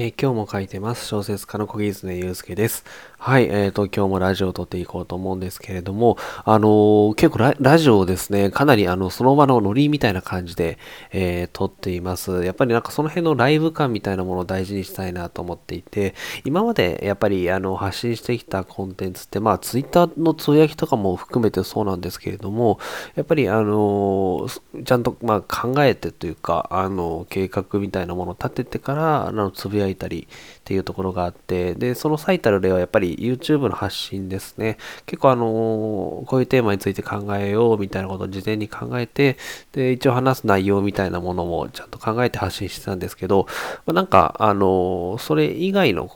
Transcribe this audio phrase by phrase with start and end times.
[0.00, 1.08] えー、今日も書いてます。
[1.08, 2.84] 小説家の小木津祐介です。
[3.18, 10.78] はい、えーと、今日もラジオを撮っていこうと思うんですけれども、あのー、結構ラジオをですね、かなりあの、その場のノリみたいな感じで、
[11.10, 12.44] えー、撮っています。
[12.44, 22.78] やっぱりなんかその辺のライブ感みたいなものを大事にしたいなと思っていて、今までやっぱりあの、発信してきたコンテンツって、まあ、ツイッターのつぶやきとかも含めてそうなんですけれども、
[23.16, 24.46] やっぱりあの、
[24.84, 34.78] ちゃんとまあ考えてというか、あの、計画みたいなものを立ててから、あの、つぶやいたりっていうところがあって、で、その最たる例はやっぱり YouTube の発信ですね。
[35.06, 39.36] 結構あのこういうテーマについて考えようみたいなことを事前に考えて、
[39.72, 43.46] で、一応話す内容みたいなものもちゃんと考えて発信してたんですけど、
[43.86, 46.10] まあ、なんか、あのそれ以外の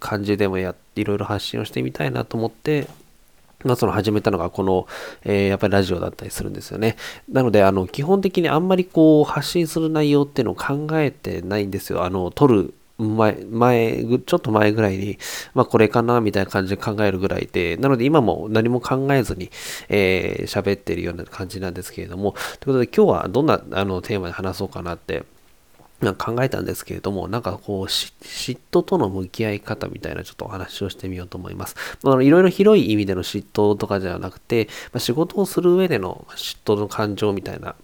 [0.00, 2.86] 感じでもやいろいろ発信をしてみたいなと思って、
[3.64, 4.86] まあ、その始めたのがこの、
[5.24, 6.96] えー、やっぱりラジオだったりするんですよね。
[7.28, 12.04] なので、あの、基本的にあんまりこう、発信する内容っていうのを考えてないんですよ。
[12.04, 15.18] あの、撮る前、前、ちょっと前ぐらいに、
[15.54, 19.50] まあこれかなみたいな感じで考えるぐらいで、なので今も何も考えずに、
[19.88, 25.24] えー、喋ってるような感じなんですけれども、ということで今日はどんなあのテーマで話そうかなって
[26.00, 31.74] 考えたんですけれども、なんかこう、嫉妬との向き合い方みたいなちょっとお話をしてみようと思います。
[32.04, 37.74] あいろいろ広い意味での嫉妬とかじゃなくて、まあ、仕事をする上での嫉妬の感情みたいな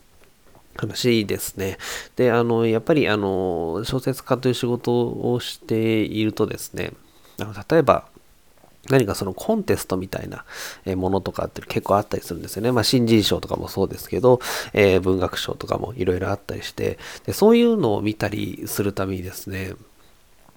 [0.77, 1.79] 話ですね。
[2.17, 6.93] で、あの、やっぱり、あの、小説家という仕事をしているとですね、
[7.39, 8.07] あの例えば、
[8.91, 10.45] 何かそのコンテストみたいな
[10.97, 12.73] ものとかって結構あったりするんですよね。
[12.73, 14.41] まあ、新人賞とかもそうですけど、
[14.73, 19.75] えー、文学賞とかもいろいろあったりしてで、そういうのを見たりするためにですね、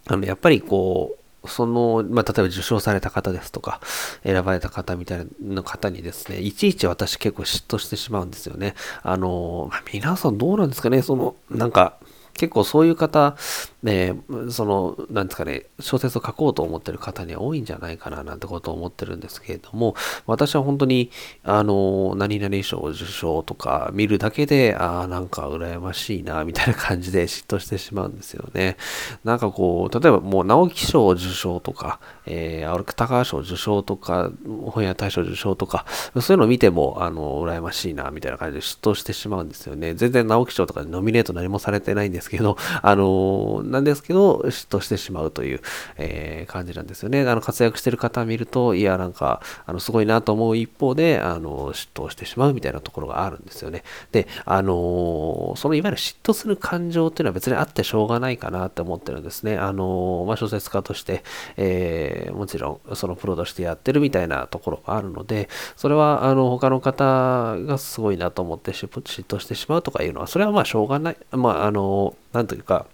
[0.07, 3.79] あのやっぱりこう、その、まあ、例えば受賞された方ですとか、
[4.23, 8.75] 選ばれた方みたいな方にですね、いちいち私結構嫉妬してしまうんですよね。
[9.03, 11.97] あの、まあ、皆さんどうなんですかね、その、なんか、
[12.37, 13.35] 結構そういう方、
[13.81, 14.15] ね、
[14.49, 21.11] その、なんですかね、小説を書こうと思ってる方には多いんじゃないかななんてことを思ってるんですけれども、私は本当に、
[21.43, 28.75] あの、何々賞受賞とか見るだけで、ああ、なんか羨ましいな、みたいな感じで嫉妬してしまうんですよね。
[29.23, 34.31] なんかこう、例えばもう直木賞受賞とか、えー、芥川賞受賞とか、
[34.65, 35.85] 本屋大賞受賞とか、
[36.19, 39.93] そういうのを見ても、あの、羨ましいな、みたいな感じで嫉妬してしまうんですよね。
[39.93, 45.61] 全然直木賞とかノミネート何もされてないんですですけど、 あのなんですけど、嫉妬してしまうという、
[45.97, 47.21] えー、感じなんですよね。
[47.21, 53.83] あの、活躍してる方見ると、いや、なんか、あの、すごいなと思う一方で、あの、嫉妬してしまうみたいなところがあるんですよね。
[54.11, 59.57] で、あのそのいわゆる嫉妬する感情っていうのは別にあってしょうがないかなって思ってるんですね。
[59.57, 61.23] あのまあ、小説家として、
[61.57, 71.17] えー、もちろん、そのプロとしてやってるみたいなところがあるので、それは、あの、他の方がすごいなと思って嫉妬してしまうとかいうのは、それはまあしょうがない。
[71.31, 72.85] まあ、あのなんというか、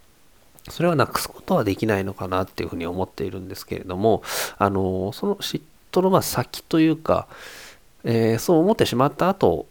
[0.70, 4.22] それはなくすことはできないのかなっていうふうに思っているんですけれども、
[4.58, 5.62] あの、その嫉
[5.92, 7.28] 妬のま先というか、
[8.04, 9.66] えー、そう思ってしまった後、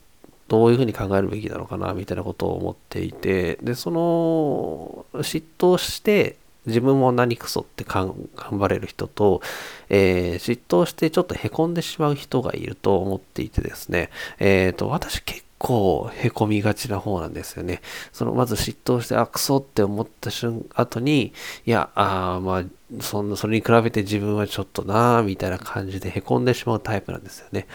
[0.48, 6.36] どういうふうに考えるべきなのかなみたいなことを思っていて、で、その嫉妬して
[6.66, 9.42] 自分も何くそって頑張れる人と、
[9.88, 17.82] えー、嫉妬してちょっと凹んでしまう人がいると思っていてですね、えっ、ー、と、私結構へこみがちな方なんですよね。
[18.15, 21.34] そのまず嫉妬して、あ、クソって思った瞬後に、
[21.66, 22.65] いや、あまあ、
[23.00, 27.66] そんな、それに比べて自分はちょっとなぁ、みたいな感じでへこんでしまうタイプなんですよね。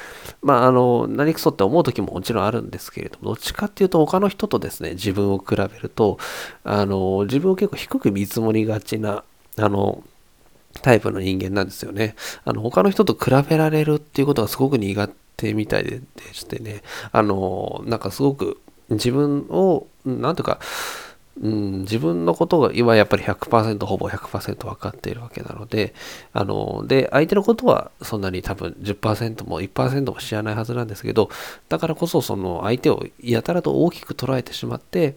[0.41, 6.17] まあ、あの、何クソって思う時ももちろんあるんですけれども、どっちかっていうと他の人とですね、自分を比べると、
[6.63, 9.23] あの、自分を結構低く見積もりがちな、
[9.57, 10.01] あの、
[10.81, 12.15] タイプの人間なんですよね。
[12.45, 16.01] あの、他の人と比べられるっていうことがすごく苦手みたいで
[16.31, 16.81] してね、
[17.11, 20.59] あの、なんかすごく自分を、なんとか、
[21.41, 25.93] うん、自分のことが今やっぱり100%ほぼ100%分かっているわけなので、
[26.31, 31.29] あの、で、相手のことはそんなに多分10%も1%も知らないはずなんですけど、
[31.67, 35.15] だからこそその相手をやたらと大きく捉えてしまって、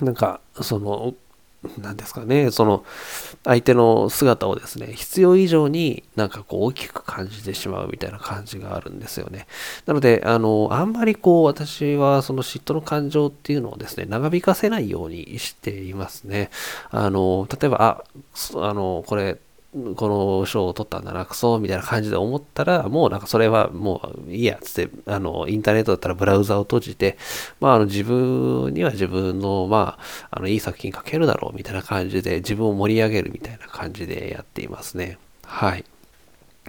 [0.00, 1.14] なんか、その、
[1.78, 2.84] 何ですかね、その
[3.44, 9.46] 相手の姿をですね、必要以上になんかこう大きく感じてしまうみたいな感じがあるんですよね。
[9.86, 16.50] なので、あの、あんまりこう私はその嫉妬の感情っていうのをですね、長引かせないようにしていますね。
[16.90, 18.04] あの、例えば、あ、
[18.68, 19.38] あの、これ
[19.96, 27.18] この賞を取ったんだな、クソみたいな感じで思ったら、もうなんかそれはもういいやつって、あの、インターネットだったらブラウザを閉じて、
[27.60, 29.98] まあ、あの自分には自分の、ま
[30.30, 35.18] あ、あの、いい作品書けるだろうみたいな感じで、自分を盛り上げるみたいな感じでやっていますね。
[35.44, 35.84] はい。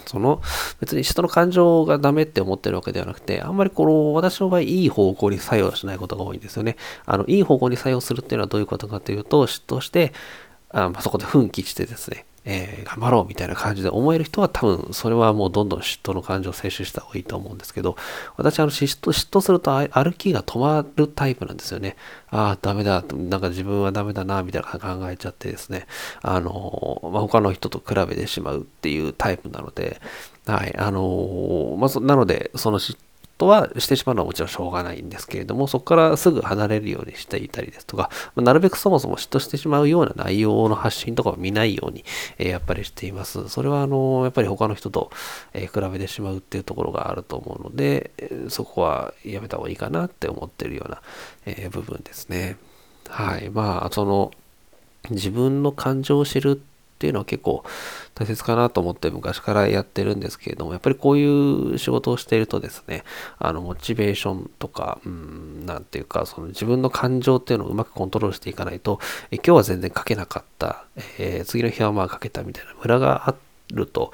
[0.07, 0.41] その、
[0.79, 6.75] 別に人の感情がダメって思ってるわけではなくて、あんまりこの、私の場合、いい方向に作用しないことが多いんですよね。
[7.05, 10.11] あの、いい方向に作用するっていうのはどういうことかというと、嫉妬して、
[10.69, 17.95] あまあ、そこで奮起してですね、えー、頑張ろうみたいな感じで思える人は多分それはもうどんどん嫉妬の感情を摂取した方がいいと思うんですけど、
[18.37, 21.97] 私あの嫉妬、嫉妬すると歩きが止まるタイプなんですよね。
[22.29, 25.87] ああ、ダメだ、なんか自分はダメだな、みたいな考えちゃってですね、
[26.21, 29.99] あの、まあ、他の人と比べてしまうっていうタイプなので、
[30.45, 32.97] はい、あの、まあ、なので、その嫉
[33.37, 42.05] とはしてしまうのはもちろんしょうがないんですけれども、そこからすぐ離れるようにしていたりですとか、まなるべくそもそも嫉妬してしまうような内容の発信とかを見ないように、
[42.37, 43.49] えやっぱりしています。
[43.49, 45.11] それは、あの、やっぱり他の人と、
[45.53, 48.11] え比べてしまうっていうところがあると思うので、
[48.49, 51.01] そこはやめた方がいいかなって思ってるような、
[51.45, 52.57] え部分ですね。
[53.09, 53.49] はい。
[53.49, 54.31] まあ、その、
[55.09, 57.63] 自分の感情を知るってっていうのは結構
[58.13, 61.25] 大切かなと思って昔からやってるんですけれども、やっぱりこうい
[61.73, 63.03] う仕事をしているとですね、
[63.37, 68.99] あの、モチベーションとか、うん、なんていうか、その自分の感情っていうのをうまくコントロールしていかないと、
[69.31, 70.85] え今日は全然書けなかった、
[71.19, 74.11] えー、次の日はまあ書けたみたいなムラがあって、ると、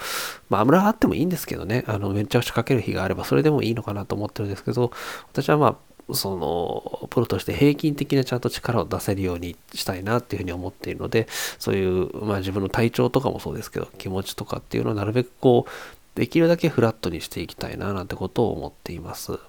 [0.49, 4.91] まあ、ムラがあってもいいんですけどね、あの、めちゃくちゃ書ける日があれば、それでもいいのかなと思ってるんですけど、
[5.31, 5.75] 私はまあ、
[6.13, 11.27] そのプロとして平均的なちゃんと力を出せるようにしたいなっていうふうに思っているので
[11.59, 15.71] そういう、まあ、自分の体調とかもそうですけど気持ちとかっていうのをなるべくこう
[16.15, 19.39] できるだけフラットにしていきたいななんてことを思っています。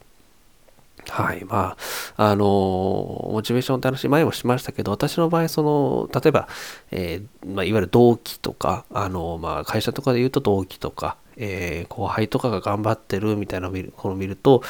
[1.09, 1.45] はい。
[1.45, 1.77] ま
[2.17, 6.49] あ、あの、モチベーションって話、前もしましたけど、私の場合、その、例えば、
[6.91, 14.63] えー、まあ、いわゆる同期とか、あの、まあ、会社とかで言うと同期とか、え、後輩とかが頑張ってるみたいなのを見る、この見ると、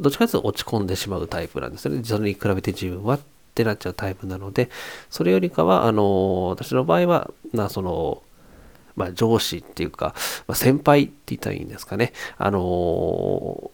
[0.00, 2.02] どっちかというと落ち込んでしまうタイプなんですね。
[2.04, 3.20] それに比べて自分はっ
[3.54, 4.70] てなっちゃうタイプなので、
[5.10, 8.22] それよりかは、あの、私の場合は、な、その、
[8.98, 10.14] まあ、上司っていうか、
[10.48, 12.12] まあ、先輩って言ったらいいんですかね。
[12.36, 13.70] あの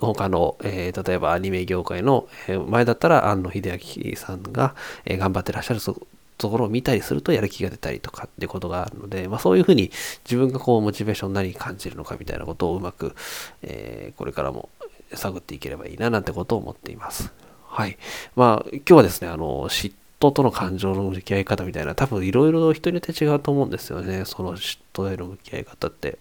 [0.00, 4.74] 他の、えー、例えばアニメ業界の、えー、前だったら庵野秀明さんが、
[5.04, 9.90] えー、頑張ってらっしゃるところを見たりするとやる気が出たりとかっていうことがあるので、まあ、そういうふうに
[10.24, 13.14] 自分がこうモチベーション何感じるのかみたいなことをうまく、
[13.62, 14.70] えこれからも
[15.14, 17.32] 探っていければいいななんてことを思っています。
[17.66, 17.98] はい。
[18.36, 24.24] まあ、今日はですね、あの、嫉妬との感情の向き合い方みたいな、多分いろいろ人によって違うと思うんですよね。
[24.24, 26.18] その嫉妬への向き合い方って。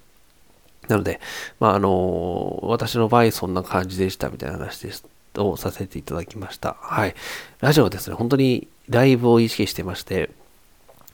[0.87, 1.19] なので、
[1.59, 5.05] まあ、あの、私の場合そんな感じでしたみたいな話です。
[5.37, 6.75] をさせていただきました。
[6.81, 7.15] はい。
[7.61, 10.29] ラジオはですね、本当にライブを意識してまして、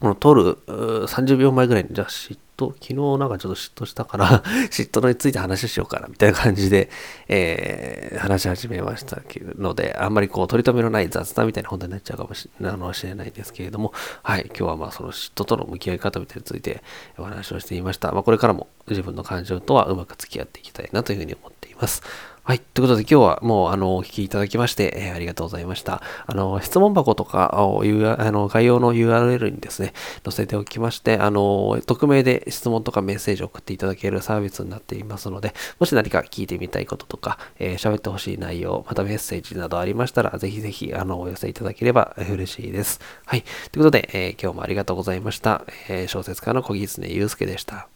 [0.00, 6.90] この撮る30秒前ぐらいに、じゃあ嫉妬、昨日なんかちょっと嫉妬したから 嫉妬について話しようかな、みたいな感じで、
[7.28, 12.46] えー、話し始めましたけどので、あんまりこう、取り留めのない雑談みたいな本題になっちゃうかもし
[13.06, 16.82] れないですけれども、はい、今日はまあその嫉妬との向き合い方みたいについて
[17.16, 18.12] お話をしていました。
[18.12, 22.02] まあこれからも自分の感情とはうまく付き合っていきたいなというふうに思ってます。
[22.48, 22.60] はい。
[22.60, 26.00] ということで今日はもうあのお聞きいただきまして、えー、ありがとうございました。
[26.28, 43.00] あの質問箱とかをあの概要の URL にですね、載せておきまして、あの匿名で質問とかメッセージを送っていただけるサービスになっていますので、もし何か聞いてみたいこととか、えー、喋ってほしい内容、またメッセージなどありましたら、ぜひぜひあのお寄せいただければ嬉しいです。
[43.24, 43.42] はい。
[43.42, 45.64] ということで、えー、今日もありがとうございました。
[45.88, 47.88] え小説家の小木常祐介でした。